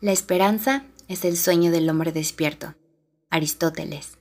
La 0.00 0.12
esperanza 0.12 0.84
es 1.08 1.24
el 1.24 1.36
sueño 1.36 1.72
del 1.72 1.90
hombre 1.90 2.12
despierto. 2.12 2.76
Aristóteles. 3.30 4.16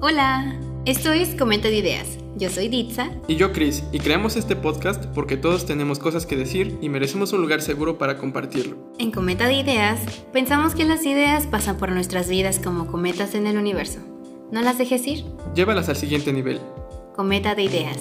Hola, 0.00 0.58
esto 0.86 1.12
es 1.12 1.36
Comenta 1.36 1.68
de 1.68 1.76
Ideas. 1.76 2.16
Yo 2.36 2.48
soy 2.48 2.68
Ditza. 2.68 3.10
Y 3.28 3.36
yo 3.36 3.52
Chris, 3.52 3.84
y 3.92 3.98
creamos 3.98 4.36
este 4.36 4.56
podcast 4.56 5.04
porque 5.14 5.36
todos 5.36 5.66
tenemos 5.66 5.98
cosas 5.98 6.24
que 6.24 6.36
decir 6.36 6.78
y 6.80 6.88
merecemos 6.88 7.34
un 7.34 7.42
lugar 7.42 7.60
seguro 7.60 7.98
para 7.98 8.16
compartirlo. 8.16 8.90
En 8.98 9.10
Cometa 9.10 9.48
de 9.48 9.52
Ideas, 9.52 10.00
pensamos 10.32 10.74
que 10.74 10.86
las 10.86 11.04
ideas 11.04 11.46
pasan 11.46 11.76
por 11.76 11.92
nuestras 11.92 12.30
vidas 12.30 12.58
como 12.58 12.86
cometas 12.86 13.34
en 13.34 13.46
el 13.46 13.58
universo 13.58 14.09
no 14.50 14.62
las 14.62 14.78
dejes 14.78 15.06
ir. 15.06 15.24
Llévalas 15.54 15.88
al 15.88 15.96
siguiente 15.96 16.32
nivel. 16.32 16.60
Cometa 17.14 17.54
de 17.54 17.62
ideas. 17.64 17.98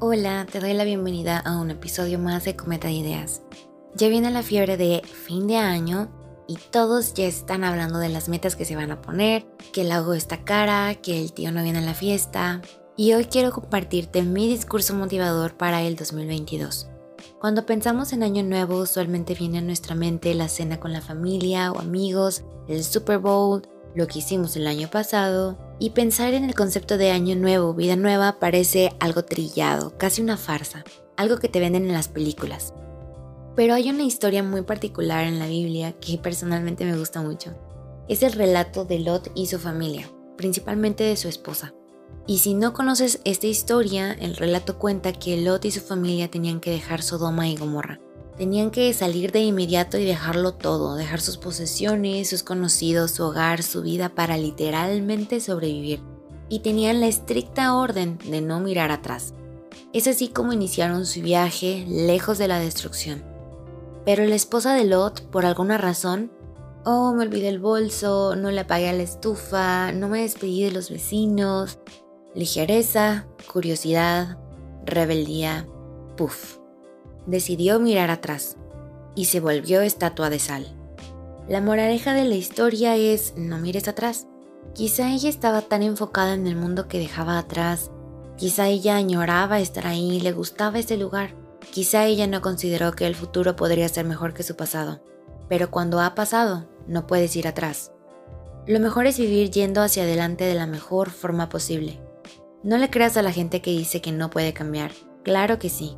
Hola, 0.00 0.46
te 0.50 0.60
doy 0.60 0.72
la 0.72 0.84
bienvenida 0.84 1.38
a 1.38 1.58
un 1.58 1.70
episodio 1.70 2.18
más 2.18 2.44
de 2.44 2.56
Cometa 2.56 2.88
de 2.88 2.94
Ideas. 2.94 3.42
Ya 3.94 4.08
viene 4.08 4.30
la 4.30 4.42
fiebre 4.42 4.76
de 4.76 5.02
fin 5.04 5.46
de 5.46 5.56
año 5.56 6.08
y 6.46 6.56
todos 6.70 7.12
ya 7.14 7.26
están 7.26 7.62
hablando 7.62 7.98
de 7.98 8.08
las 8.08 8.28
metas 8.28 8.56
que 8.56 8.64
se 8.64 8.74
van 8.74 8.90
a 8.90 9.02
poner, 9.02 9.44
que 9.72 9.82
el 9.82 9.90
lago 9.90 10.14
está 10.14 10.44
cara, 10.44 10.94
que 10.94 11.20
el 11.20 11.32
tío 11.32 11.52
no 11.52 11.62
viene 11.62 11.80
a 11.80 11.82
la 11.82 11.94
fiesta, 11.94 12.62
y 12.98 13.12
hoy 13.12 13.26
quiero 13.26 13.52
compartirte 13.52 14.24
mi 14.24 14.48
discurso 14.48 14.92
motivador 14.92 15.56
para 15.56 15.82
el 15.82 15.94
2022. 15.94 16.88
Cuando 17.40 17.64
pensamos 17.64 18.12
en 18.12 18.24
Año 18.24 18.42
Nuevo, 18.42 18.76
usualmente 18.78 19.34
viene 19.34 19.58
a 19.58 19.62
nuestra 19.62 19.94
mente 19.94 20.34
la 20.34 20.48
cena 20.48 20.80
con 20.80 20.92
la 20.92 21.00
familia 21.00 21.70
o 21.70 21.78
amigos, 21.78 22.42
el 22.66 22.82
Super 22.82 23.18
Bowl, 23.18 23.62
lo 23.94 24.08
que 24.08 24.18
hicimos 24.18 24.56
el 24.56 24.66
año 24.66 24.90
pasado, 24.90 25.56
y 25.78 25.90
pensar 25.90 26.34
en 26.34 26.42
el 26.42 26.56
concepto 26.56 26.98
de 26.98 27.12
Año 27.12 27.36
Nuevo, 27.36 27.72
vida 27.72 27.94
nueva, 27.94 28.40
parece 28.40 28.92
algo 28.98 29.24
trillado, 29.24 29.96
casi 29.96 30.20
una 30.20 30.36
farsa, 30.36 30.82
algo 31.16 31.38
que 31.38 31.48
te 31.48 31.60
venden 31.60 31.86
en 31.86 31.92
las 31.92 32.08
películas. 32.08 32.74
Pero 33.54 33.74
hay 33.74 33.90
una 33.90 34.02
historia 34.02 34.42
muy 34.42 34.62
particular 34.62 35.24
en 35.24 35.38
la 35.38 35.46
Biblia 35.46 35.92
que 36.00 36.18
personalmente 36.18 36.84
me 36.84 36.98
gusta 36.98 37.22
mucho. 37.22 37.54
Es 38.08 38.24
el 38.24 38.32
relato 38.32 38.84
de 38.84 38.98
Lot 38.98 39.30
y 39.36 39.46
su 39.46 39.60
familia, 39.60 40.10
principalmente 40.36 41.04
de 41.04 41.16
su 41.16 41.28
esposa. 41.28 41.72
Y 42.28 42.40
si 42.40 42.52
no 42.52 42.74
conoces 42.74 43.22
esta 43.24 43.46
historia, 43.46 44.12
el 44.12 44.36
relato 44.36 44.78
cuenta 44.78 45.14
que 45.14 45.38
Lot 45.38 45.64
y 45.64 45.70
su 45.70 45.80
familia 45.80 46.30
tenían 46.30 46.60
que 46.60 46.70
dejar 46.70 47.00
Sodoma 47.00 47.48
y 47.48 47.56
Gomorra. 47.56 48.00
Tenían 48.36 48.70
que 48.70 48.92
salir 48.92 49.32
de 49.32 49.40
inmediato 49.40 49.96
y 49.96 50.04
dejarlo 50.04 50.52
todo, 50.52 50.94
dejar 50.94 51.22
sus 51.22 51.38
posesiones, 51.38 52.28
sus 52.28 52.42
conocidos, 52.42 53.12
su 53.12 53.24
hogar, 53.24 53.62
su 53.62 53.80
vida 53.80 54.10
para 54.10 54.36
literalmente 54.36 55.40
sobrevivir. 55.40 56.02
Y 56.50 56.58
tenían 56.58 57.00
la 57.00 57.06
estricta 57.06 57.74
orden 57.74 58.18
de 58.18 58.42
no 58.42 58.60
mirar 58.60 58.90
atrás. 58.90 59.32
Es 59.94 60.06
así 60.06 60.28
como 60.28 60.52
iniciaron 60.52 61.06
su 61.06 61.22
viaje 61.22 61.86
lejos 61.88 62.36
de 62.36 62.48
la 62.48 62.60
destrucción. 62.60 63.24
Pero 64.04 64.26
la 64.26 64.34
esposa 64.34 64.74
de 64.74 64.84
Lot, 64.84 65.22
por 65.30 65.46
alguna 65.46 65.78
razón, 65.78 66.30
oh, 66.84 67.14
me 67.14 67.22
olvidé 67.22 67.48
el 67.48 67.58
bolso, 67.58 68.36
no 68.36 68.50
le 68.50 68.60
apagué 68.60 68.90
a 68.90 68.92
la 68.92 69.02
estufa, 69.02 69.92
no 69.92 70.10
me 70.10 70.20
despedí 70.20 70.62
de 70.62 70.72
los 70.72 70.90
vecinos, 70.90 71.78
Ligereza, 72.34 73.26
curiosidad, 73.50 74.38
rebeldía, 74.84 75.66
puff. 76.16 76.58
Decidió 77.26 77.80
mirar 77.80 78.10
atrás 78.10 78.56
y 79.14 79.24
se 79.24 79.40
volvió 79.40 79.80
estatua 79.80 80.28
de 80.28 80.38
sal. 80.38 80.66
La 81.48 81.62
moraleja 81.62 82.12
de 82.12 82.26
la 82.26 82.34
historia 82.34 82.96
es 82.96 83.32
no 83.36 83.58
mires 83.58 83.88
atrás. 83.88 84.26
Quizá 84.74 85.10
ella 85.10 85.30
estaba 85.30 85.62
tan 85.62 85.82
enfocada 85.82 86.34
en 86.34 86.46
el 86.46 86.54
mundo 86.54 86.86
que 86.86 86.98
dejaba 86.98 87.38
atrás. 87.38 87.90
Quizá 88.36 88.68
ella 88.68 88.96
añoraba 88.96 89.58
estar 89.58 89.86
ahí, 89.86 90.20
le 90.20 90.32
gustaba 90.32 90.78
ese 90.78 90.98
lugar. 90.98 91.34
Quizá 91.72 92.04
ella 92.04 92.26
no 92.26 92.42
consideró 92.42 92.92
que 92.92 93.06
el 93.06 93.14
futuro 93.14 93.56
podría 93.56 93.88
ser 93.88 94.04
mejor 94.04 94.34
que 94.34 94.42
su 94.42 94.54
pasado. 94.54 95.02
Pero 95.48 95.70
cuando 95.70 96.00
ha 96.00 96.14
pasado, 96.14 96.68
no 96.86 97.06
puedes 97.06 97.34
ir 97.36 97.48
atrás. 97.48 97.90
Lo 98.66 98.80
mejor 98.80 99.06
es 99.06 99.18
vivir 99.18 99.50
yendo 99.50 99.80
hacia 99.80 100.02
adelante 100.02 100.44
de 100.44 100.54
la 100.54 100.66
mejor 100.66 101.08
forma 101.08 101.48
posible. 101.48 101.98
No 102.64 102.76
le 102.76 102.90
creas 102.90 103.16
a 103.16 103.22
la 103.22 103.32
gente 103.32 103.62
que 103.62 103.70
dice 103.70 104.00
que 104.00 104.10
no 104.10 104.30
puede 104.30 104.52
cambiar. 104.52 104.90
Claro 105.22 105.60
que 105.60 105.68
sí. 105.68 105.96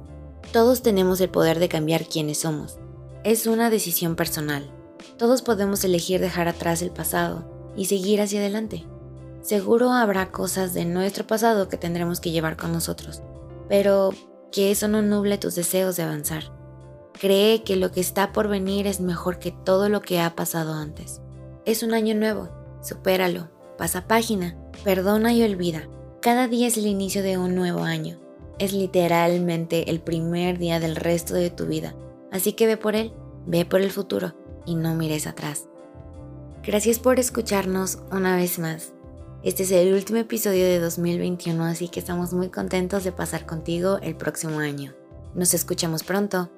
Todos 0.52 0.82
tenemos 0.82 1.20
el 1.22 1.30
poder 1.30 1.58
de 1.58 1.70
cambiar 1.70 2.04
quienes 2.04 2.38
somos. 2.38 2.78
Es 3.24 3.46
una 3.46 3.70
decisión 3.70 4.14
personal. 4.14 4.70
Todos 5.16 5.40
podemos 5.40 5.82
elegir 5.84 6.20
dejar 6.20 6.48
atrás 6.48 6.82
el 6.82 6.90
pasado 6.90 7.72
y 7.76 7.86
seguir 7.86 8.20
hacia 8.20 8.40
adelante. 8.40 8.84
Seguro 9.40 9.90
habrá 9.92 10.30
cosas 10.32 10.74
de 10.74 10.84
nuestro 10.84 11.26
pasado 11.26 11.68
que 11.68 11.78
tendremos 11.78 12.20
que 12.20 12.30
llevar 12.30 12.58
con 12.58 12.72
nosotros, 12.72 13.22
pero 13.68 14.10
que 14.52 14.70
eso 14.70 14.86
no 14.86 15.00
nuble 15.00 15.38
tus 15.38 15.54
deseos 15.54 15.96
de 15.96 16.02
avanzar. 16.02 16.52
Cree 17.18 17.62
que 17.62 17.76
lo 17.76 17.90
que 17.90 18.00
está 18.00 18.32
por 18.32 18.48
venir 18.48 18.86
es 18.86 19.00
mejor 19.00 19.38
que 19.38 19.50
todo 19.50 19.88
lo 19.88 20.02
que 20.02 20.20
ha 20.20 20.36
pasado 20.36 20.74
antes. 20.74 21.22
Es 21.64 21.82
un 21.82 21.94
año 21.94 22.14
nuevo, 22.14 22.50
supéralo, 22.82 23.48
pasa 23.78 24.06
página, 24.06 24.58
perdona 24.84 25.32
y 25.32 25.42
olvida. 25.42 25.88
Cada 26.20 26.48
día 26.48 26.68
es 26.68 26.76
el 26.76 26.86
inicio 26.86 27.22
de 27.22 27.38
un 27.38 27.54
nuevo 27.54 27.80
año. 27.80 28.18
Es 28.58 28.74
literalmente 28.74 29.88
el 29.88 30.00
primer 30.00 30.58
día 30.58 30.78
del 30.78 30.94
resto 30.94 31.32
de 31.32 31.48
tu 31.48 31.64
vida. 31.64 31.94
Así 32.30 32.52
que 32.52 32.66
ve 32.66 32.76
por 32.76 32.94
él, 32.94 33.14
ve 33.46 33.64
por 33.64 33.80
el 33.80 33.90
futuro 33.90 34.34
y 34.66 34.74
no 34.74 34.94
mires 34.94 35.26
atrás. 35.26 35.66
Gracias 36.62 36.98
por 36.98 37.18
escucharnos 37.18 38.00
una 38.12 38.36
vez 38.36 38.58
más. 38.58 38.92
Este 39.42 39.62
es 39.62 39.70
el 39.70 39.94
último 39.94 40.18
episodio 40.18 40.66
de 40.66 40.78
2021, 40.78 41.64
así 41.64 41.88
que 41.88 42.00
estamos 42.00 42.34
muy 42.34 42.50
contentos 42.50 43.02
de 43.02 43.12
pasar 43.12 43.46
contigo 43.46 43.98
el 44.02 44.14
próximo 44.14 44.58
año. 44.58 44.92
Nos 45.34 45.54
escuchamos 45.54 46.02
pronto. 46.02 46.50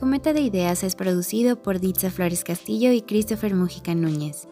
Cometa 0.00 0.32
de 0.32 0.40
Ideas 0.40 0.82
es 0.82 0.96
producido 0.96 1.62
por 1.62 1.78
Ditza 1.78 2.10
Flores 2.10 2.42
Castillo 2.42 2.90
y 2.90 3.02
Christopher 3.02 3.54
Mujica 3.54 3.94
Núñez. 3.94 4.48